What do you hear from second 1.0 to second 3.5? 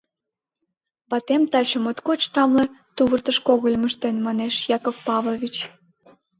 Ватем таче моткоч тамле тувыртыш